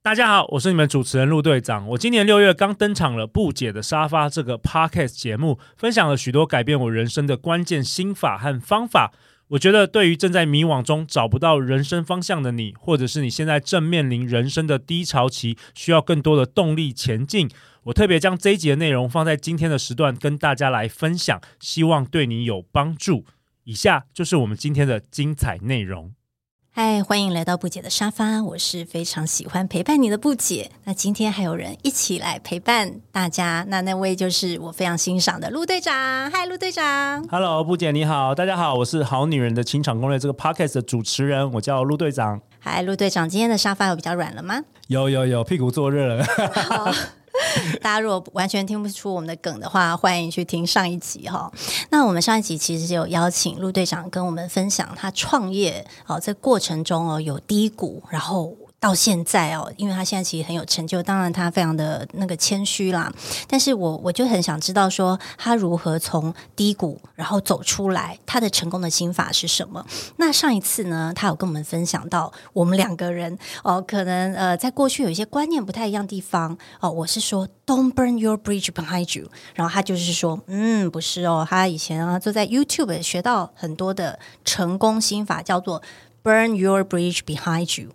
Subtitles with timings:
[0.00, 1.86] 大家好，我是你们主持人陆队长。
[1.88, 9.12] 我今年六月刚登场了《不解的沙发》这个 Podcast 节目，分享了许多改变我人生的关键心法和方法。
[9.48, 17.50] 我觉得对于正在迷惘中找不到人生方向的你，或者是你现在正面临人生的低潮期，需要更多的动力前进，
[17.82, 23.26] 我特别将这一集的内容放在今天的时段跟大家来分享，希望对你有帮助。
[23.64, 26.12] 以下就是我们今天的精彩内容。
[26.80, 30.70] 嗨，欢迎来到不解的沙发，我是非常喜欢陪伴你的不解。
[30.84, 36.30] 那今天还有人一起来陪伴大家，那那位就是我非常欣赏的陆队长。
[36.30, 42.40] 嗨，陆队长，Hello，不解你好，大家好，我是好女人的情场攻略这个 Podcast 的主持人，我叫陆队长。
[42.60, 44.62] 嗨，陆队长，今天的沙发有比较软了吗？
[44.86, 46.24] 有有有，屁股坐热了。
[47.80, 51.50] 大家如果完全听不出我们的梗的话，欢迎去听上一集哈。
[51.90, 58.56] 那我们上一集其实有邀请陆队长跟我们分享他创业哦，在过程中哦有低谷，然后。
[58.80, 63.12] 到现在哦，因为他现在其实很有成就，当然他非常的那个谦虚啦。
[63.48, 69.84] 但是我我就很想知道说，他如何从低谷然后走出来，他的成功的心法是什么？
[70.16, 76.88] 那上一次呢，他有跟我们分享到，我们两个人哦，可能呃，在过去有一些观念不太一样地方哦。
[76.88, 85.82] 我是说，Don't burn your bridge behind you，然后他就是说，嗯，不是哦，他以前啊就在 YouTube 学到很多的成功心法，叫做。
[86.22, 87.90] Burn your bridge behind you，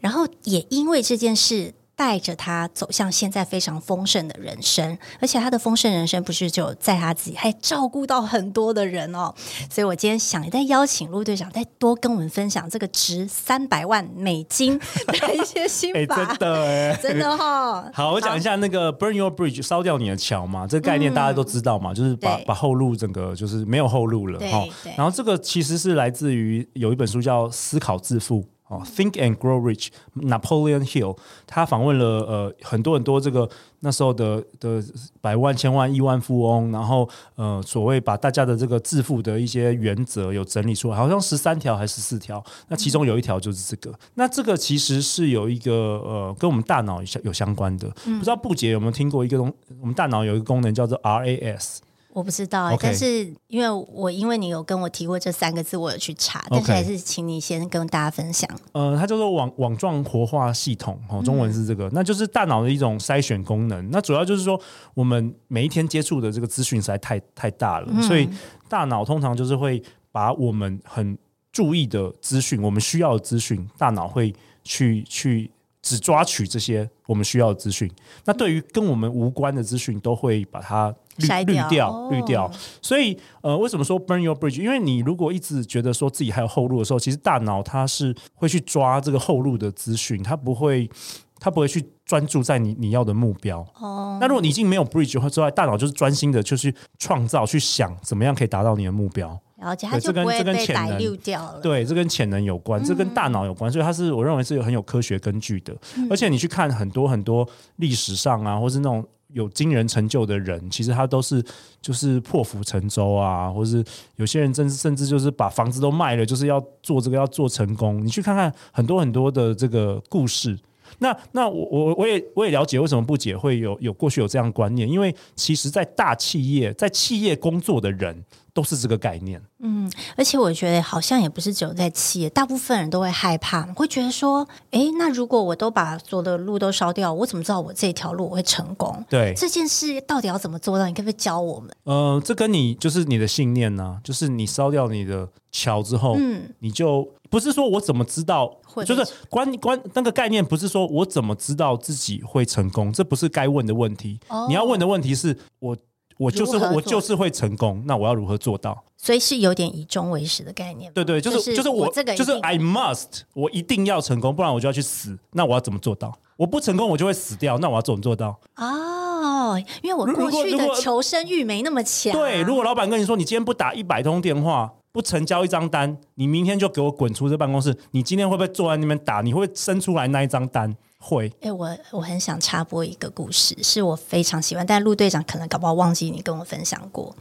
[0.00, 1.74] 然后也因为这件事。
[1.96, 9.34] 带着他走向现在非常丰盛的人生，而且他的丰盛人生不是只有在他自己，还照顾到很多的人哦。
[9.70, 15.98] 所以我今天想再邀请陆队长再多跟我们分享这个值三百万美金的一些心法。
[15.98, 17.90] 欸、真的哎，真的哈、 哦。
[17.94, 24.62] 好，我讲一下那个 Burn your bridge，烧掉你的桥嘛，这个概念大家都知道嘛，嗯、就是把把后路整个就是没有后路了哈。
[24.98, 28.42] 然后这个其实是来自于有一本书叫《思考致富》。
[28.68, 33.48] 哦，Think and Grow Rich，Napoleon Hill，他访问了呃很多很多这个
[33.80, 34.82] 那时候的的
[35.20, 43.96] 百万、千万、亿万富翁，然后呃所谓把大家的这个致富的一些原则有整理出来，好像十三条还是十四条，那其中有一条就是这个。
[44.14, 51.78] 那这个其实是有一个呃跟我们大脑有相有相关的，不知道布姐有没有听过一个东，我们大脑有一个功能叫做 RAS。
[52.16, 58.48] 我不知道.但是因为我因为你有跟我提过这三个字，我有去查但是还是请你先跟大家分享。
[58.72, 63.90] 呃，它叫做网网状活化系统，哦，中文是这个，嗯、那就是大脑的一种筛选功能。
[63.90, 64.58] 那主要就是说，
[64.94, 68.26] 我们每一天接触的这个资讯实在太太大了，嗯、所以
[68.66, 71.18] 大脑通常就是会把我们很
[71.52, 74.34] 注意的资讯，我们需要的资讯，大脑会
[74.64, 75.50] 去去。
[75.86, 77.88] 只抓取这些我们需要的资讯，
[78.24, 82.50] 那对于跟我们无关的资讯，都会把它滤滤掉，滤掉。
[82.82, 84.60] 所以，呃，为什么说 burn your bridge？
[84.60, 90.90] 因为你如果一直觉得说自己还有后路的时候，其实大脑它是会去抓这个后路的资讯，它不会，
[91.38, 93.64] 它不会去专注在你你要的目标。
[93.78, 99.40] 哦，那如果你已经没有 bridge 之外，大脑就是专心的，就去创造，去想怎么样可以达到你的目标。
[99.58, 101.60] 然后它就不会被带溜掉了。
[101.60, 105.74] 对，这跟潜能有关，这跟大脑有关，嗯、所以它是我认为是有很有科学根据的。
[105.96, 109.02] 嗯、而且你去看很多很多历史上啊，或是那种
[109.32, 111.42] 有惊人成就的人，其实他都是
[111.80, 113.82] 就是破釜沉舟啊，或是
[114.16, 118.04] 有些人甚至甚至就是把房子都卖了，就是要做这个要做成功。
[118.04, 120.58] 你去看看很多很多的这个故事。
[120.98, 128.24] 那那我我我也我也了解为什么不解会有有过去有这样观念，因为其实，在大企业在企业工作的人
[128.56, 129.38] 都是这个概念。
[129.58, 139.04] 嗯，而且我觉得好像也不是只有在企业，大部分人都会害怕，会觉得说，哎，那如果我都把所有的路都烧掉，我怎么知道我这条路我会成功？
[139.10, 140.86] 对，这件事到底要怎么做到？
[140.86, 141.70] 你可不可以教我们？
[141.84, 147.06] 呃，这跟你就是你的信念呢、啊，就是你烧掉你的桥之后，嗯，你就。
[147.28, 148.48] 不是说我怎么知道，
[148.86, 154.20] 就是关关那个概念，不是说我怎么知道自己会成功，这不是该问的问题。
[154.28, 155.76] 哦、你要问的问题是我
[156.18, 158.82] 我就是我就是会成功，那我要如何做到？
[158.96, 160.90] 所以是有点以终为始的概念。
[160.92, 165.18] 对对，就是就是我这个就是 I must，我一定要成功，不然我就要去死。
[165.32, 166.12] 那我要怎么做到？
[166.36, 168.38] 我不成功我就会死掉，那我要怎么做到？
[168.56, 172.12] 哦，因为我过去的求生欲没那么强。
[172.12, 177.76] 对，如果老板跟你说，你今天不打一百通电话，不成交一张单，你明天就给我滚出这办公室。
[177.92, 179.20] 你今天会不会坐在那边打？
[179.20, 180.74] 你会生出来那一张单？
[181.06, 181.32] 会。
[181.40, 187.14] 哎、我我很想插播一个故事，是我非常喜欢，但陆队长可能搞不好忘记你跟我分享过，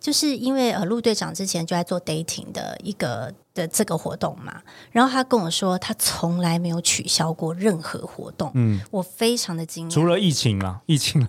[0.00, 3.34] 就是因为呃，陆队长之前就在做 dating 的一个。
[3.58, 4.62] 的这个活动嘛，
[4.92, 8.50] 然后他跟我说，他从来没有取消过任何活动。
[8.54, 9.92] 嗯，我非常的惊讶。
[9.92, 11.26] 除了疫情啦，疫情，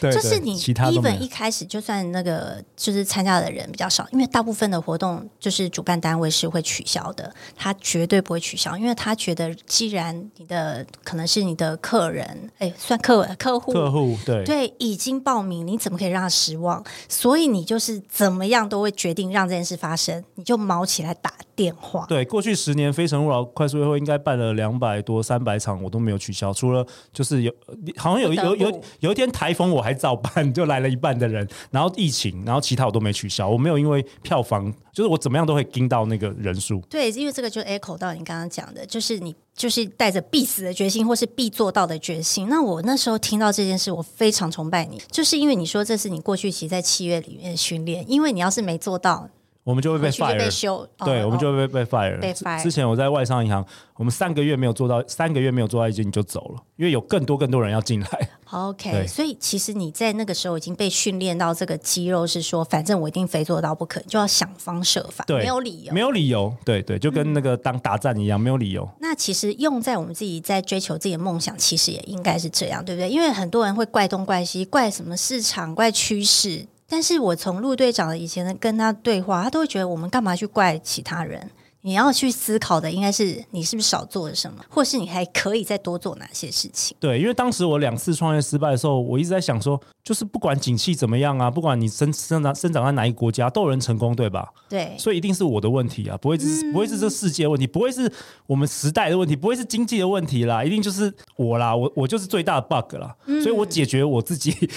[0.00, 16.82] 对，就是你基本一开始就算那个就是参加的人比较少，因为大部分的活动就是主办单位是会取消的，他绝对不会取消，因为他觉得既然你的可能是你的客人，哎，算客客户，客户对对，已经报名，你怎么可以让他失望？
[17.08, 22.06] 所以你就是怎么样都会决定让这件事发生，你就卯起来打电话。
[22.06, 27.52] 对，过去十年非诚勿扰快速约会应该办了两百多三百场，我都没有取消，除了就是有
[27.96, 36.80] 好像有有有有一天台风我还照办，就来了一半的人，然后疫情，然后其他我都没取消，我没有因为票房，就是我怎么样都会盯到那个人数。
[36.88, 42.48] 对，因为这个就 echo 到你刚刚讲的，就是你就是带着必死的决心，或是必做到的决心。
[42.48, 49.28] 那我那时候听到这件事，我非常崇拜你，就是因为你说这是你过去其实在七月里面训练，因为你要是没做到。
[49.68, 52.18] 我们就会被 fire，被修，对，我们就会被被 fire。
[52.18, 52.62] 被 fire。
[52.62, 53.62] 之前我在外商银行，
[53.96, 58.08] 我们三个月没有做到，三个月没有做到一件你就走了，因为有更多更多人要进来。
[58.50, 68.88] OK，所以其实你在那个时候已经被训练到这个肌肉，是说反正我一定非做到不可，就要想方设法，对，没有理由，没有理由，对对，就跟那个当打战一样，嗯，没有理由。
[69.02, 73.10] 那其实用在我们自己在追求自己的梦想，其实也应该是这样，对不对？
[73.10, 76.64] 因为很多人会怪东怪西，怪什么市场，怪趋势。
[76.88, 81.50] 但是我从陆队长的以前的跟他对话，他都会觉得我们干嘛去怪其他人？
[81.82, 86.96] 你要去思考的应该是你是不是少做了什么，或是你还可以再多做哪些事情？
[86.98, 94.52] 对，因为当时我两次创业失败的时候，我一直在想说，就是不管景气怎么样啊，不管你生生长生长在哪一个国家，都有人成功，对吧？
[94.68, 98.10] 对，所以一定是我的问题啊，不会是、嗯、不会是这世界的问题，不会是
[98.46, 104.68] 我们时代的问题，不会是经济的问题啦，一定就是我啦，我我就是最大的 bug 啦，嗯、所以我解决我自己。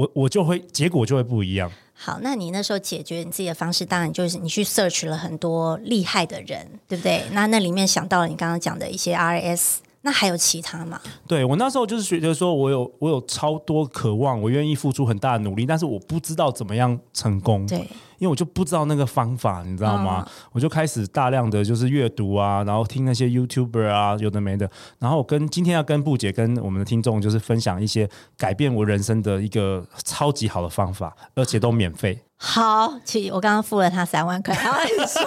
[0.00, 1.70] 我我就会结果就会不一样。
[1.92, 7.22] 好，那你那时候解决你自己的方式，当然就是你去 search 了很多厉害的人，对不对？
[7.32, 10.98] 那那里面想到了你刚刚讲的一些 RS，那还有其他吗？
[11.26, 17.66] 对，我那时候就是觉得说，我有我有超多渴望，我愿意付出很大的努力，但是我不知道怎么样成功。
[17.66, 17.86] 对。
[18.18, 20.22] 因为我就不知道那个方法，你知道吗？
[20.22, 24.70] 哦、我就开始大量的就是阅读啊，然后听那些 YouTuber 啊，有的没的。
[24.98, 28.06] 然后我跟今天要跟布姐跟我们的听众就是分享一些
[28.36, 32.20] 改变我人生的一个超级好的方法，而且都免费。
[32.42, 34.54] 好，其实我刚刚付了他三万块。
[34.64, 35.22] 然后你说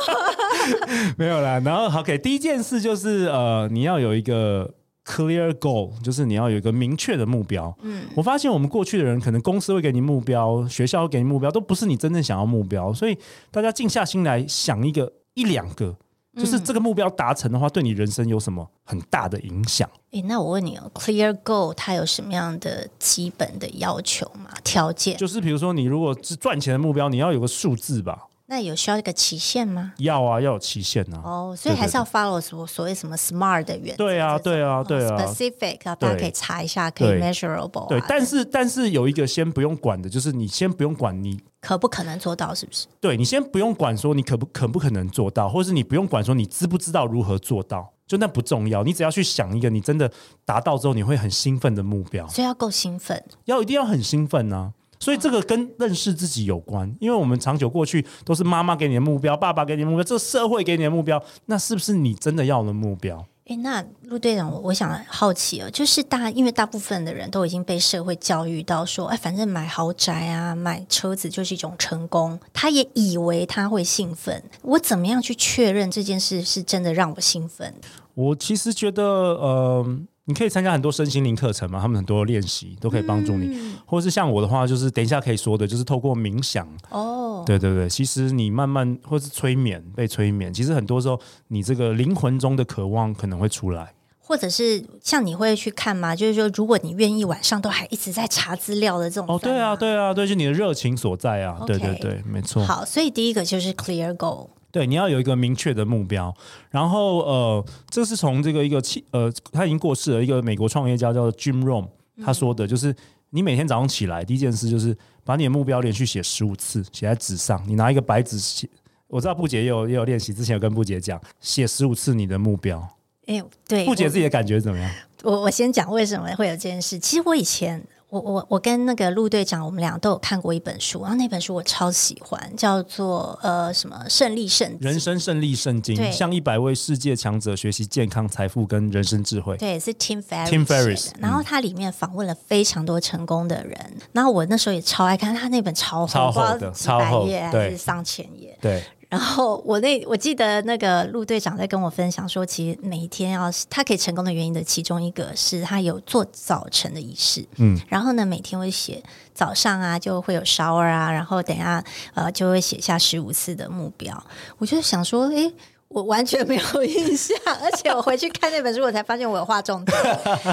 [1.15, 1.62] 没有啦。
[1.63, 4.74] 然后 OK，第一件事就是呃，你要有一个。
[5.06, 7.77] Clear goal 就是你要有一个明确的目标。
[7.81, 12.94] 嗯，我发现我们过去的人，可能公司会给你目标，学校会给你目标，都不是你真正想要目标。
[12.94, 13.18] 所以
[13.51, 15.94] 大家静下心来想一个一两个，
[16.36, 19.88] 就是这个目标达成的话，对你人生有什么很大的影响？
[20.12, 24.50] 诶，那我问你哦，Clear goal 它有什么样的基本的要求吗？
[24.64, 25.16] 条件？
[25.18, 28.28] 就是比如说，你如果是赚钱的目标，你要有个数字吧。
[28.54, 29.94] 那有需要一个期限吗？
[29.98, 31.20] 要啊，要有期限啊。
[31.26, 34.06] 哦，所以还是要 follow 所所谓什么 SMART 的原则。
[34.06, 35.18] 对啊，对啊，对啊。
[35.18, 37.88] Specific，大家可以查一下，可以 measurable。
[37.90, 42.86] 对，但是但是有一个先不用管的，就是你先不用管你可不可能做到，是不是？
[43.02, 48.84] 对，你先不用管说你可不可不可能做到，或者是你不用管说你知不知道如何做到，就那不重要。
[48.84, 50.12] 你只要去想一个你真的
[50.46, 52.28] 达到之后你会很兴奋的目标。
[52.28, 54.74] 所以要够兴奋，要一定要很兴奋呢。
[55.04, 63.26] 所以这个跟认识自己有关，因为我们长久过去都是妈妈给你的目标，爸爸给你的目标，这社会给你的目标，那是不是你真的要的目标？
[63.48, 74.42] 诶，那陆队长，我我想好奇哦，就是大，因为大部分的人都已经被社会教育到说，哎，反正买豪宅啊，买车子就是一种成功，他也以为他会兴奋。
[74.62, 77.74] 我怎么样去确认这件事是真的让我兴奋？
[78.14, 80.00] 我其实觉得，呃。
[80.25, 96.15] 你可以参加很多身心灵课程嘛，他们很多练习都可以帮助你，嗯、或者是像我的话，就是等一下可以说的，就是透过冥想哦，对对对，其实你慢慢或是催眠被催眠，其实很多时候你这个灵魂中的渴望可能会出来，或者是像你会去看吗？
[96.15, 102.63] 就是说，如果你愿意晚上都还一直在查资料的这种，哦，对啊，对啊，对，就你的热情所在啊对对对，没错。
[102.65, 104.48] 好，所以第一个就是 clear goal。
[104.74, 106.36] 对，你要有一个明确的目标，
[106.72, 111.88] 然后呃，这是从这个一个气呃，他已经过世了一个美国创业家叫 Jim Rohn，
[112.25, 112.96] 他说的就是，
[113.30, 118.68] 你每天早上起来第一件事就是把你的目标连续写十五次，写在纸上，你拿一个白纸写。
[119.06, 122.82] 我知道布姐也有也有练习，之前有跟布姐讲，写十五次你的目标。
[123.27, 124.92] 哎，对，布姐自己的感觉怎么样？
[125.22, 126.98] 我我先讲为什么会有这件事。
[126.98, 127.86] 其实我以前。
[128.13, 139.58] 我我我跟那个陆队长，我们俩都有看过一本书，然后那本书我超喜欢，叫做呃什么胜利圣，人生胜利圣经，向一百位世界强者学习健康、财富跟人生智慧。
[139.58, 140.50] 对，是 Tim Ferriss。
[140.50, 141.10] Tim Ferriss。
[141.20, 148.55] 然后它里面访问了非常多成功的人，嗯、然后我那时候也超爱看，他那本超厚，超厚的，几百页还是上千页。
[148.62, 148.84] 对。
[149.13, 161.84] 然后我那我记得那个陆队长在跟我分享说，其实每一天要他可以成功的原因的其中一个是他有做早晨的仪式，嗯，然后呢每天会写早上啊就会有 shower 啊，然后等下
[162.15, 164.24] 呃就会写下十五次的目标。
[164.58, 165.53] 我就想说，诶，
[165.94, 169.98] 我完全没有印象，而且我回去看那本书，我才发现我有画重点。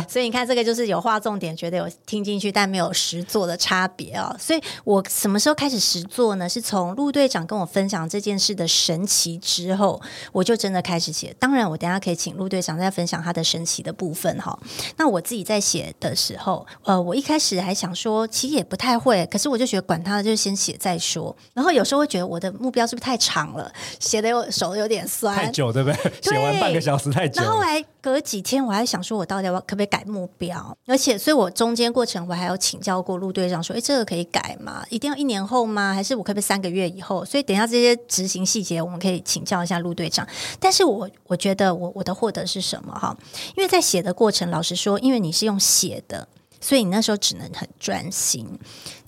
[0.06, 4.36] 所以你看，这个就是有画重点，觉得有听进去，但没有实作的差别、哦。
[4.38, 6.46] 所以我什么时候开始实作呢？
[6.46, 11.34] 是从陆队长跟我分享这件事的神奇之后，我就真的开始写。
[11.38, 14.58] 当然，我等下可以请陆队长再分享他的神奇的部分哈。
[14.98, 21.34] 那我自己在写的时候，呃，我一开始还想说，其实也不太会，可是我就觉得管他的，就先写再说。
[21.54, 25.29] 然后有时候会觉得我的目标是不是太长了，写的有手有点酸。
[25.34, 26.12] 太久对不对？
[26.22, 27.42] 写完半个小时太久。
[27.42, 30.76] 然后后来隔几天，我还想说，我到底要可不可以改目标？
[30.86, 34.84] 而且，所以我中间过程我还有请教过陆队长，说：“哎，这个可以改吗？
[34.90, 35.94] 一定要一年后吗？
[35.94, 40.26] 还是我可不可以三个月以后？”所以，等一下这些执行细节，我们可以请教一下陆队长。
[40.58, 43.16] 但是我我觉得我我的获得是什么哈？
[43.56, 46.28] 因为在写的过程，老实说，因为你是用写的。
[46.62, 48.46] 所以你那时候只能很专心，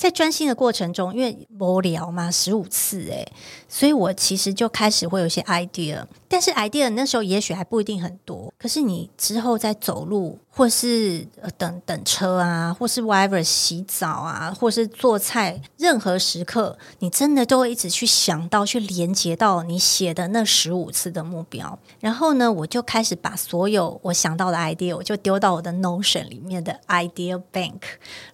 [0.02, 3.25] 在专心的过程中，因为无聊嘛，十五次诶，
[3.68, 10.37] 所以我其实就开始会有一些 idea，但是 idea 那时候也许还不一定很多，可是你之后在走路。
[10.54, 21.78] 或是呃等等车啊，或是 whatever 洗澡啊，或是做菜，任何时刻，你真的都会一直去想到，去连接到你写的那十五次的目标。
[22.00, 27.80] 然后呢，我就开始把所有我想到的 idea，我就丢到我的 Notion 里面的 idea bank，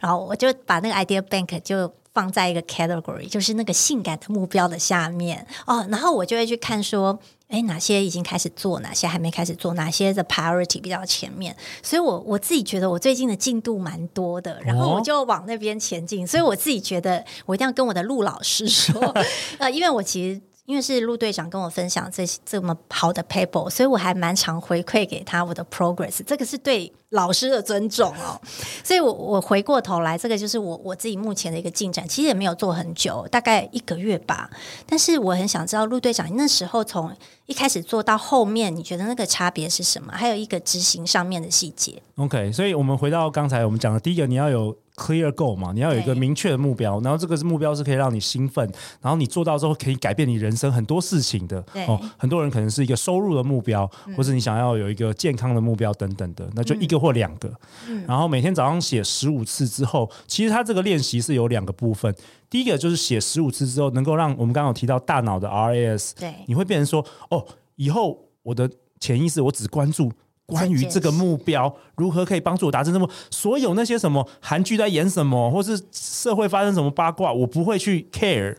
[0.00, 5.86] 然后我就把那个 idea bank 就放在一个 category，就是那个性感的目标的下面哦。
[5.90, 7.18] 然后我就会去看说。
[7.48, 11.56] 哎，哪些已经开始做，哪些还没开始做，哪些的 priority 比较前面？
[11.82, 16.24] 所以我我自己觉得我最近的进度蛮多的，然后我就往那边前进。
[16.24, 19.00] 哦、所以我自己觉得我一定要跟我的陆老师说，
[19.56, 20.38] 呃，因为我其实。
[20.68, 28.38] 因为是陆队长跟我分享这这么好的 paper，所以我还蛮常回馈给他我的 progress，这个是对老师的尊重哦。
[28.84, 34.50] 所以我我回过头来，这个就是我我自己目前的一个进展，其实也没有做很久，大概一个月吧。
[34.86, 37.10] 但是我很想知道陆队长，那时候从
[37.46, 40.12] 一开始做到后面，你觉得那个差别是什么？
[40.12, 42.02] 还有一个执行上面的细节。
[42.16, 44.76] OK，所以我们回到刚才我们讲的第一个，你要有。
[44.98, 48.68] Clear goal 嘛，你要有一个明确的目标，然后这个是目标是可以让你兴奋，
[49.00, 51.64] 然后你做到之后可以改变你人生很多事情的。
[51.86, 57.48] 哦，很多人可能是一个收入的目标，嗯、或者你想要有一个健康的目标等等的，那就一个或两个。
[57.86, 62.12] 嗯、然后每天早上写十五次之后，其实它这个练习是有两个部分。
[62.50, 70.10] 第一个就是写十五次之后，能够让我们刚刚有提到大脑的 RAS，对，你会变成说，哦，以后我的潜意识我只关注。
[70.48, 78.56] 关于这个目标如何可以帮助我达成这么所有那些什么韩剧在演什么，或是社会发生什么八卦，我不会去 care，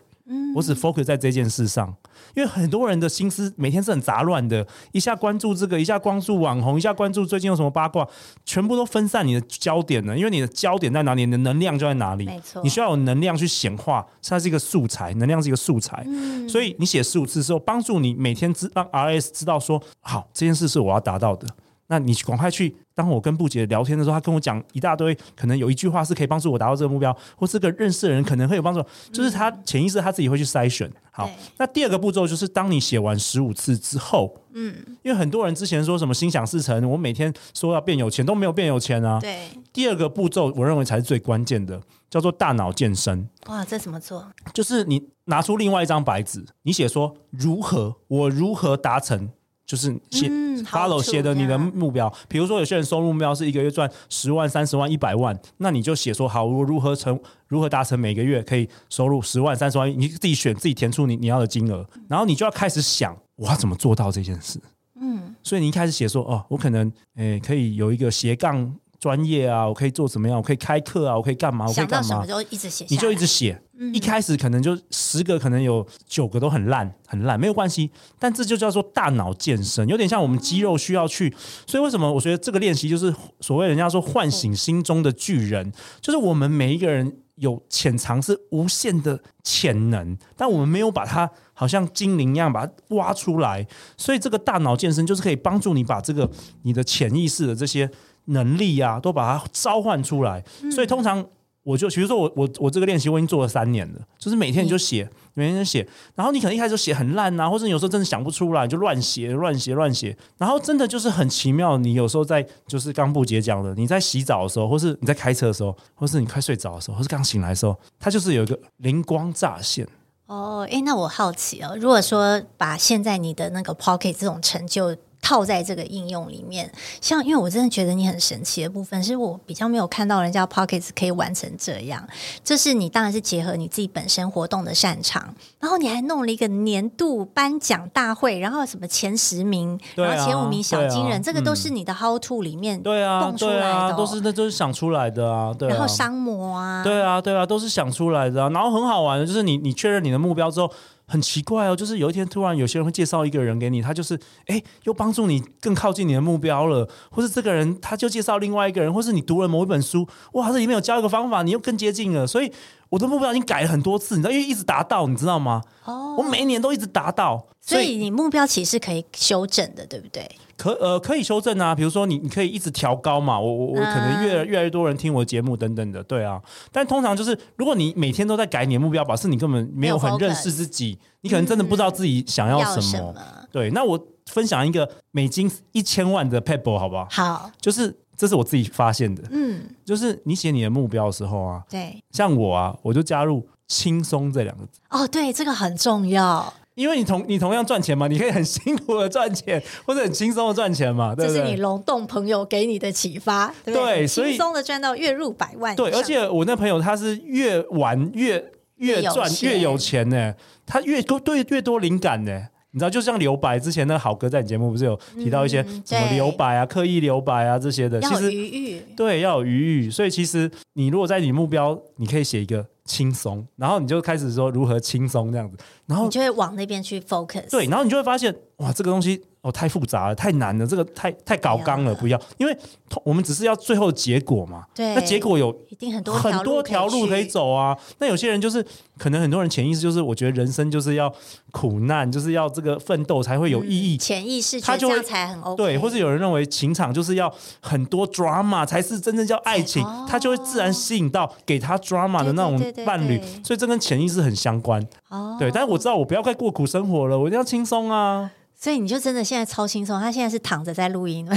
[0.55, 1.95] 我只 focus 在这件事上。
[2.35, 8.07] 因为很多人的心思每天是很杂乱的，一下关注这个，一下关注网红，一下关注最近有什么八卦，
[8.45, 10.15] 全部都分散你的焦点了。
[10.15, 12.25] 因为你的焦点在哪里，你的能量就在哪里。
[12.25, 16.05] 没错，你需要有能量去显化，它是一个素材，能量是一个素材。
[16.47, 21.47] 所以你写十五次之后，帮助你每天知让 RS 知道说，好，这件事是我要达到的。
[21.89, 22.75] 那你赶快去。
[22.95, 28.83] 当我跟布姐聊天的时候，她跟我讲一大堆，可能有一句话是可以帮助我达到这个目标，或这个认识的人可能会有帮助。
[29.13, 30.91] 就是他潜意识他自己会去筛选。
[31.09, 39.17] 好，那第二个步骤就是，当你写完十五次之后，嗯，因为很多人之前说什么心想事成，我每天说要变有钱都没有变有钱啊。
[39.21, 39.47] 对。
[39.71, 43.29] 第二个步骤，我认为才是最关键的，叫做大脑健身。
[43.47, 44.29] 哇，这怎么做？
[44.53, 49.29] 就是你拿出另外一张白纸，你写说如何，我如何达成。
[49.69, 50.27] 就是写
[50.63, 64.59] follow 写的你的目标，比如说有些人收入目标是一个月赚十万、三十万、一百万，那你就写说好，我如何成如何达成每个月可以收入十万、三十万，你自己选自己填出你你要的金额，然后你就要开始想我要怎么做到这件事。
[64.99, 68.73] 嗯，所以你一开始写说哦，我可能诶、欸、可以有一个斜杠。
[68.99, 70.37] 专业啊，我可以做怎么样？
[70.37, 71.65] 我可以开课啊，我可以干嘛？
[71.65, 72.07] 我可以干嘛？
[72.07, 73.61] 什么就一直写，你就一直写。
[73.81, 77.89] 嗯、一开始可能就十个，可能有九个都很烂，很烂，没有关系。
[78.19, 81.33] 但这就叫做大脑健身，有点像我们肌肉需要去。
[81.65, 93.65] 所以为什么我觉得这个练习就是所谓人家说唤醒心中的巨人，就是我们每一个人有潜藏是无限的潜能，但我们没有把它好像精灵一样把它挖出来。
[93.95, 96.29] 所以这个大脑健身就是可以帮助你把这个
[96.63, 97.89] 你的潜意识的这些。
[98.25, 100.43] 能力啊，都把它召唤出来。
[100.61, 101.25] 嗯、所以通常
[101.63, 105.87] 我就，比如说我我我这个练习我已经做了三年了，就是每天你就写，嗯、每天就写。
[106.15, 110.17] 然后你可能一开始就写很烂啊，或者你有时候真的想不出来，就乱写乱写乱写。
[110.37, 119.87] 然后真的就是很奇妙，你有时候在就是刚布姐讲的，你在洗澡的时候，或是你在开车的时候，或是你快睡着的时候，或是刚醒来的时候，它就是有一个灵光乍现。
[120.27, 124.95] 哦，诶，那我好奇哦，如果说把现在你的那个 Pocket 这种成就。
[125.21, 126.71] 套在这个应用里面，
[127.01, 132.07] 像因为我真的觉得你很神奇的部分，是我比较没有看到人家 Podcast 可以完成这样。
[132.43, 145.53] 就是你当然是结合你自己本身活动的擅长，然后你还弄了一个年度颁奖大会，然后什么前十名，啊、然后前五名小金人，啊、这个都是你的 How to 里面对啊蹦出来的、哦对啊，都是那都是想出来的啊。
[145.53, 148.49] 对啊，然后商模啊，对啊对啊，都是想出来的、啊。
[148.49, 150.71] 然后很好玩的就是你你确认你的目标之后。
[151.09, 162.27] 很奇怪哦，就是有一天突然有些人会介绍一个人给你，他就是哎，又帮助你更靠近你的目标了，或是这个人他就介绍另外一个人，或是你读了某一本书，哇，这里面有教一个方法，你又更接近了。
[162.27, 162.51] 所以
[162.89, 165.61] 我的目标已经改了很多次，你知道，因为一直达到，你知道吗？
[165.85, 170.29] 哦，我每一年都一直达到，所以，你目标其实是可以修正的，对不对？
[170.57, 176.41] 可呃可以修正啊，比如说你你可以一直调高嘛，我我我可能越越来越多人听我的节目等等的，对啊。
[176.71, 182.79] 但通常就是如果你每天都在改你的目标，表示你根本没有很认识自己，你可能真的不知道自己想要什么。
[182.79, 183.15] 嗯、什么
[183.53, 187.07] 对，那我分享一个美金一千万的 pebble 好不好？
[187.09, 194.81] 好，就是这是我自己发现的，嗯，就是你写你的目标的时候啊，对，像我啊，我就加入轻松这两个字。
[194.89, 196.53] 哦，对，这个很重要。
[196.75, 201.41] 因为你同你同样赚钱嘛，你可以很辛苦的赚钱， 或者很轻松的赚钱嘛，对不对？
[201.41, 205.73] 这是你龙洞朋友给你的启发，对，对，所以轻松的赚到月入百万。
[205.77, 210.35] 对，而且我那朋友他是越玩越越赚越有钱呢，
[210.65, 212.47] 他越多对越多灵感呢。
[212.71, 219.89] 你知道，就像留白之前那个好哥在你节目不是有提到一些什么留白啊、刻意留白啊这些的，其实余裕，对，要有余裕。
[219.89, 225.57] 所以其实你如果在你目标，你可以写一个轻松，然后你就开始说如何轻松这样子，
[225.87, 227.49] 然后你就会往那边去 focus。
[227.49, 229.23] 对，然后你就会发现，哇，这个东西。
[229.41, 232.57] 哦，太复杂了，太难了，这个太太搞纲了，不要，因为
[233.05, 234.65] 我们只是要最后的结果嘛。
[234.75, 237.77] 对，那结果有一定很多很多条路可以走啊。
[237.99, 238.61] 那有些人就是，
[238.97, 241.09] 可能很多人潜意识就是，我觉得人生就是要
[241.51, 243.95] 苦难，就是要这个奋斗才会有意义。
[243.97, 245.55] 潜意识他就会才很 OK。
[245.55, 253.17] 对，或者有人认为情场就是要很多 drama 才是真正叫爱情，他就会自然吸引到给他 drama 的那种伴侣。
[253.41, 254.85] 所以这跟潜意识很相关。
[255.07, 258.29] 哦，对，但是我知道我不要再过苦生活了，我一定要轻松啊。
[258.61, 261.25] 所以你就真的现在超轻松，他现在是躺着在录音，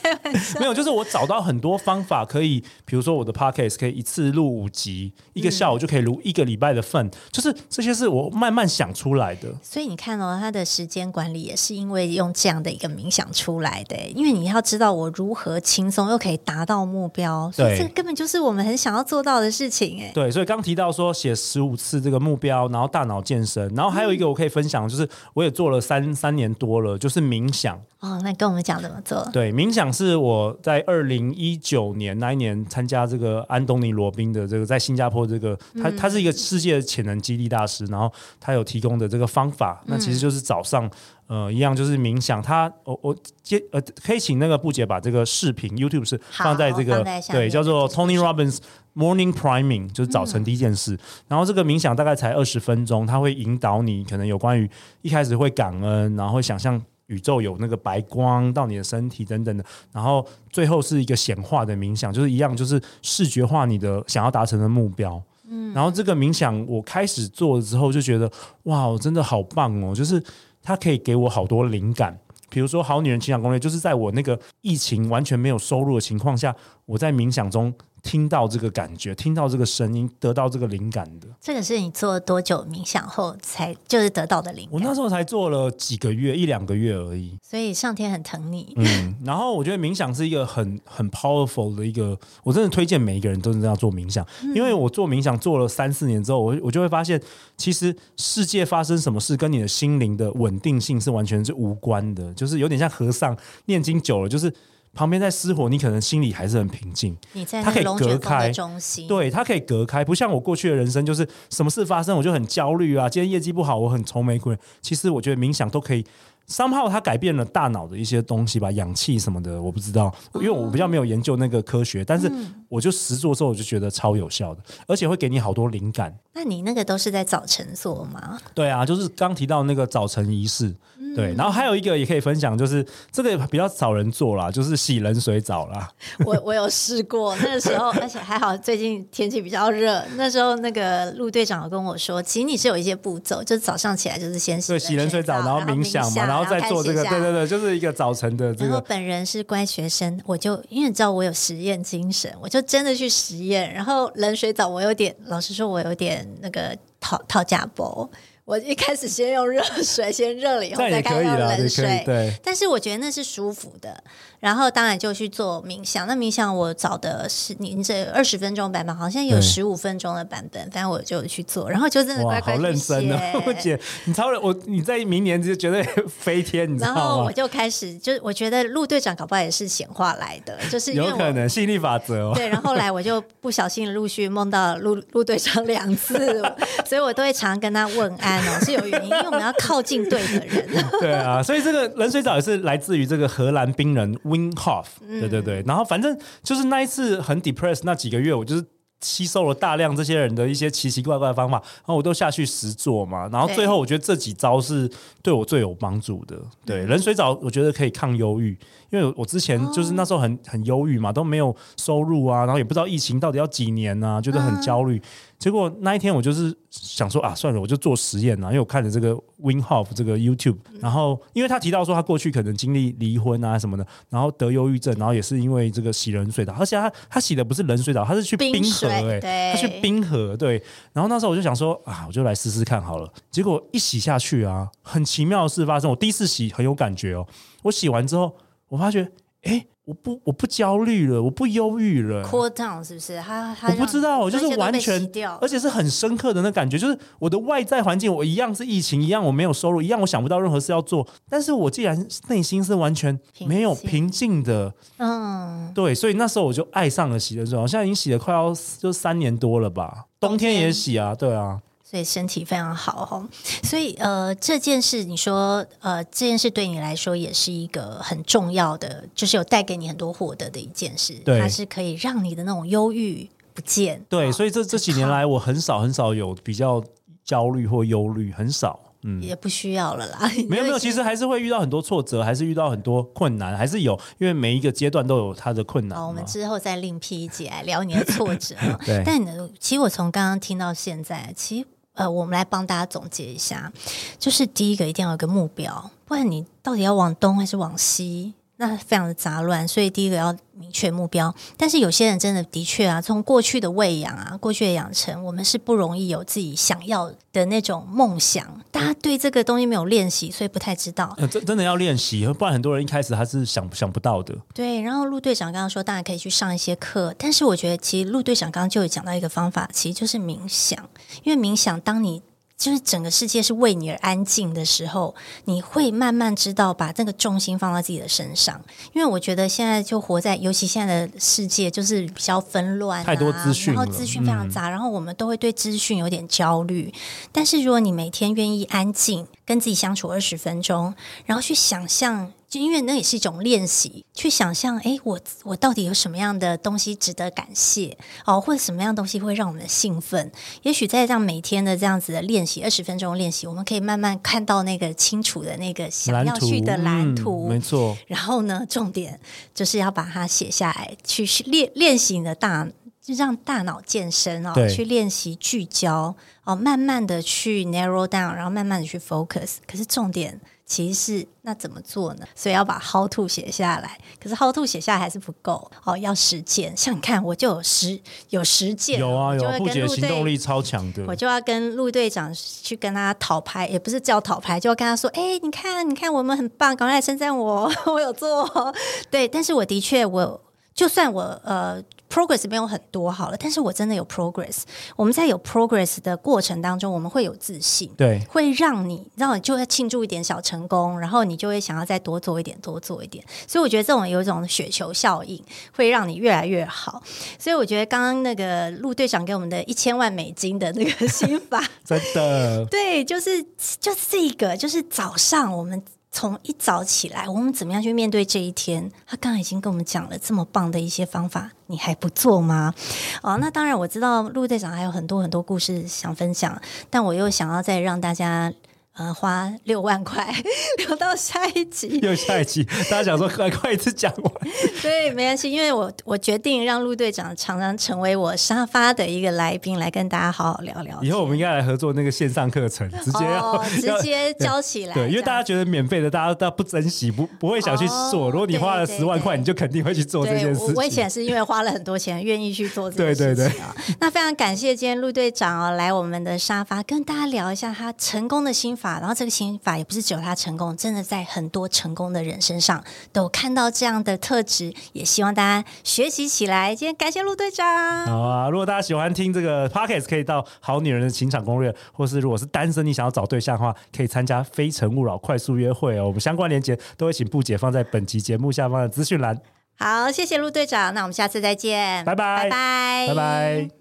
[0.00, 0.60] 开玩笑。
[0.60, 9.52] 没有，就是我找到很多方法可以，比如说我的 podcast 可以一次录五集，一个下午就可以录一个礼拜的份，嗯、就是这些是我慢慢想出来的。
[9.60, 20.12] 所以你看哦，他的时间管理也是因为用这样的一个冥想出来的，因为你要知道我如何轻松又可以达到目标，所以这根本就是我们很想要做到的事情哎。
[20.14, 26.54] 对，所以刚提到说写十五次这个目标，然后大脑健身，然后还有一个我可以分享，就是我也做了三三年。
[26.60, 27.80] 多了就是冥想。
[28.00, 29.26] 哦，那你跟我们讲怎么做？
[29.32, 40.90] 对，冥想是我在二零一九年那一年参加这个安东尼罗宾的这个在新加坡这个，他他是一个世界的潜能激励大师，然后他有提供的这个方法，那其实就是早上
[41.30, 48.58] 呃一样就是冥想，他我我接呃可以请那个布姐把这个视频 YouTube 是放在这个对叫做 Tony Robbins
[48.96, 54.68] Morning Priming，就是早晨第一件事，然后这个冥想大概才二十分钟，他会引导你可能有关于
[55.02, 65.22] 一开始会感恩，然后会想象宇宙有那个白光到你的身体等等的，然后最后是一个显化的冥想，就是一样，就是视觉化你的想要达成的目标。
[65.48, 68.30] 嗯，然后这个冥想我开始做了之后，就觉得
[68.64, 69.92] 哇，我真的好棒哦！
[69.92, 70.22] 就是
[70.62, 72.18] 它可以给我好多灵感，
[72.48, 76.54] 比如说《好女人情感攻略》，就是在我那个疫情完全没有收入的情况下，
[76.86, 77.74] 我在冥想中。
[78.02, 81.28] 听到这个感觉，听到这个声音，得到这个灵感的。
[81.40, 84.72] 这个是你做了多久冥想后才就是得到的灵感？
[84.72, 87.38] 我那时候才做了几个月，一两个月而已。
[87.42, 88.72] 所以上天很疼你。
[88.76, 97.20] 嗯，然后我觉得冥想是一个很很 powerful 的一个，我真的推荐每一个人都是这样做冥想，嗯、因为我做冥想做了三四年之后，我我就会发现，
[97.56, 103.36] 其实世界发生什么事跟你的心灵的稳定性是完全是无关的，就是有点像和尚
[103.66, 104.52] 念经久了，就是。
[104.94, 107.16] 旁边在失火，你可能心里还是很平静。
[107.32, 113.08] 你在它可以隔开中心，对，它可以隔开，不像我过去的人生，就是什么事发生我就很焦虑啊。
[113.08, 114.58] 今天业绩不好，我很愁眉苦脸。
[114.80, 116.04] 其实我觉得冥想都可以。
[116.48, 122.28] somehow 它改变了大脑的一些东西吧，氧气什么的，我不知道，因为我比较没有研究那个科学，但是
[122.68, 126.12] 我就实做之后，我就觉得超有效的，而且会给你好多灵感。
[126.32, 128.36] 那你那个都是在早晨做吗？
[128.52, 130.74] 对啊，就是刚提到那个早晨仪式，
[131.14, 135.88] 对，然后还有一个也可以分享，就是这个比较少人做啦，就是洗冷水澡啦。
[136.26, 146.40] 我我有试过，那个时候， 而且还好，最近天气比较热，那时候那个陆队长有跟我说，其实你是有一些步骤，就是早上起来就是先洗洗冷水澡，然后冥想嘛，然后。
[146.40, 148.70] 然后再做这个，对对对，就是一个早晨的这个。
[148.70, 153.70] 然后本人是乖学生，我就因为你知道我有实验精神，我就真的去实验。
[153.74, 158.08] 然后冷水澡，我有点，老实说，我有点那个讨讨价包。
[158.50, 162.34] 我一开始先用热水先热了以后再开用冷水，对。
[162.42, 164.02] 但是我觉得那是舒服的。
[164.40, 166.06] 然后当然就去做冥想。
[166.06, 171.70] 那冥想我找的是您这二十分钟版本，好像有十五分钟的版本，反正我就去做。
[171.70, 177.00] 然后就真的乖乖好认真哦， 姐，你超了，我你在明年就绝对 飞天，你知道吗？
[177.00, 182.32] 然后我就开始，就我觉得陆队长搞不好也是显化来的，就是有可能吸引力法则哦。
[182.34, 186.42] 对，然后后来我就不小心陆续梦到陆陆队长两次，
[186.88, 190.84] 所以我都会常跟他问安哦，是有原因，因为我们要靠近对的人。
[191.00, 194.14] 对啊，所以这个冷水澡也是来自于这个荷兰冰人。
[194.24, 198.64] Wim Hof，对对对，然后反正就是那一次很 depressed 那几个月，我就是
[199.00, 204.90] 吸收了大量这些人的一些奇奇怪怪的方法，然后我都下去实做嘛，然后最后我觉得这几招是
[205.22, 206.36] 对我最有帮助的。
[206.66, 208.58] 对，冷水澡我觉得可以抗忧郁。
[208.90, 215.00] 因为我之前就是那时候很很忧郁嘛，都没有收入啊，然后也不知道疫情到底要几年啊，觉得很焦虑。
[215.40, 230.62] 结果那一天我就是想说啊，算了，我就做实验啊，因为我看了这个 Winhof 这个 YouTube，然后因为他提到说他过去可能经历离婚啊什么的，然后得忧郁症，然后也是因为这个洗冷水澡，而且他他洗的不是冷水澡，他是去冰河哎、欸，他去冰河对。
[230.92, 233.12] 然后那时候我就想说啊，我就来试试看好了。
[233.30, 237.26] 结果一洗下去啊，很奇妙的事发生，我第一次洗很有感觉哦，
[237.62, 238.36] 我洗完之后。
[238.70, 239.10] 我发觉，
[239.42, 242.22] 哎，我不，我不焦虑了，我不忧郁了。
[242.22, 243.18] Cool down 是不是？
[243.20, 261.60] 他，他我不知道，我就是完全，而且是很深刻的那感觉，就是我的外在环境，我一样是疫情，一样我没有收入，一样我想不到任何事要做，但是我既然内心是完全没有平静的，嗯，对，所以那时候我就爱上了洗的时候，现在已经洗了快要就三年多了吧，冬天也洗啊，对啊。
[261.90, 263.28] 所以身体非常好哈，
[263.64, 274.00] 所以呃这件事你说呃这件事对你来说也是一个很重要的，就是有带给你很多获得的一件事，对，它是可以让你的那种忧郁不见。
[274.08, 276.80] 对，哦、所以这这几年来我很少很少有比较
[277.24, 280.30] 焦虑或忧虑，很少，嗯，也不需要了啦。
[280.48, 285.98] 没 有没有，其实还是会遇到很多挫折，还是遇到很多困难，还是有，因为每一个阶段都有它的困难。
[285.98, 288.54] 好，我们之后再另辟一集来聊你的挫折。
[288.86, 291.66] 对，但呢，其实我从刚刚听到现在，其实。
[292.00, 293.70] 呃，我们来帮大家总结一下，
[294.18, 298.32] 就是第一个一定要有个目标，不然你到底要往东还是往西？
[298.60, 301.34] 那非常的杂乱，所以第一个要明确目标。
[301.56, 308.46] 但是有些人真的的确啊，从过去的喂养啊，过去的养成，我们是不容易有自己想要的那种梦想。
[308.70, 311.16] 大家对这个东西没有练习，所以不太知道。
[311.16, 314.36] 真、呃、真的要练习，不然很多人一开始他是想想不到的。
[314.52, 320.78] 对，然后陆队长刚刚说，大家可以去上一些课，但是我觉得其实陆队长刚刚就有讲到一个方法，其实就是冥想。
[321.22, 322.22] 因为冥想，当你
[322.60, 325.14] 就是整个世界是为你而安静的时候，
[325.46, 328.60] 你会慢慢知道把这个重心放到自己的身上。
[328.92, 336.92] 因为我觉得现在就活在，尤其现在的世界就是比较纷乱啊，太多资讯，然后资讯非常杂，嗯，然后我们都会对资讯有点焦虑。
[337.32, 340.94] 但是如果你每天愿意安静，跟自己相处二十分钟，
[341.24, 342.30] 然后去想象。
[342.50, 350.32] 就因为那也是一种练习，去想象，哎，我我到底有什么样的东西值得感谢哦，或者什么样的东西会让我们兴奋？
[350.62, 357.96] 也许在这样每天的这样子的练习，二十分钟练习，我们可以慢慢看到那个清楚的那个想要去的蓝图，嗯、没错。
[358.08, 359.20] 然后呢，重点
[359.54, 362.66] 就是要把它写下来，去练练习你的大，
[363.00, 369.58] 就让大脑健身哦，去练习聚焦哦，慢慢的去 narrow down，然后慢慢的去 focus。
[369.68, 370.40] 可是重点。
[370.70, 372.24] 其实那怎么做呢？
[372.36, 373.98] 所以要把 how to 写下来。
[374.22, 376.76] 可是 how to 写下来还是不够哦，要实践。
[376.76, 379.58] 像你看，我就有实有实践，有啊有。
[379.58, 388.72] 布姐行动力超强的，我就要跟陆队长去跟他讨拍，也不是叫讨拍，就要跟他说：“哎，你看，你看，我们很棒，赶快来称赞我， 我有做。”
[389.10, 390.40] 对，但是我的确，我
[390.72, 391.82] 就算我呃。
[392.10, 394.62] Progress 没有很多好了，但是我真的有 progress。
[394.96, 403.24] 我们在有 progress 的过程当中，我们会有自信，对，会让你让你就会庆祝一点小成功，然后你就会想要再多做一点，多做一点。
[403.46, 405.40] 所以我觉得这种有一种雪球效应，
[405.72, 407.00] 会让你越来越好。
[407.38, 413.40] 所以我觉得刚刚那个陆队长给我们的一千万美金的那个心法， 真的， 对，就是
[413.78, 415.80] 就是这个，就是早上我们。
[416.12, 418.90] 从一早起来，我们怎么样去面对这一天？
[419.06, 422.74] 他刚刚已经跟我们讲了这么棒的一些方法，你还不做吗？
[423.22, 428.52] 哦，那当然我知道陆队长还有很多很多故事想分享，但我又想要再让大家
[429.00, 430.30] 呃花六万块
[430.76, 434.32] 留到下一集， 又下一集，大家想说快快一次讲完，
[434.82, 440.98] 对，没关系，因为我我决定让陆队长常常成为我沙发的一个来宾，来跟大家好好聊聊。
[441.02, 444.92] 以后我们应该来合作那个线上课程，直接要、哦、 直接教起来。
[444.92, 448.26] 对，因为大家觉得免费的，大家都不珍惜，不不会想去做。
[448.26, 450.74] 哦、如果你花了十万块，你就肯定会去做这件事情。
[450.74, 453.34] 我以前是因为花了很多钱，愿意去做这件事情。
[453.34, 453.94] 对对对。
[453.98, 458.89] 那非常感谢今天陆队长哦，来我们的沙发跟大家聊一下他成功的心法。
[458.98, 466.74] 然后这个心法也不是只有他成功，真的在很多成功的人身上都看到这样的特质，也希望大家学习起来。
[466.74, 468.06] 今天感谢陆队长。
[468.06, 476.06] 好啊，如果大家喜欢听这个 Podcast，可以到《好女人的情场攻略》，或是如果是单身你想要找对象的话，可以参加《非诚勿扰》快速约会哦。
[476.06, 479.38] 我们相关链接都会请布姐放在本集节目下方的资讯栏。
[479.78, 483.79] 好，谢谢陆队长，那我们下次再见，拜拜，拜拜，拜拜。